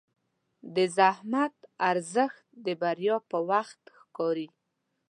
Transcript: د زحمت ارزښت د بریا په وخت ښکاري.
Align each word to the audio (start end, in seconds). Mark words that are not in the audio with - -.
د 0.75 0.77
زحمت 0.97 1.55
ارزښت 1.89 2.43
د 2.65 2.67
بریا 2.81 3.17
په 3.29 3.37
وخت 3.49 3.81
ښکاري. 3.99 4.47